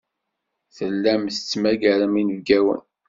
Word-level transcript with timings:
Tellam 0.75 1.23
tettmagarem 1.33 2.13
inebgawen. 2.21 2.81